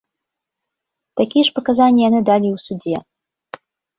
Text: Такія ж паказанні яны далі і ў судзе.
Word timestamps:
Такія 1.21 1.43
ж 1.49 1.53
паказанні 1.59 2.01
яны 2.09 2.21
далі 2.31 2.47
і 2.51 2.53
ў 2.57 2.65
судзе. 2.65 2.97